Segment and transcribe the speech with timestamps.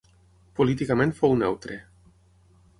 [0.59, 1.79] Políticament fou neutre.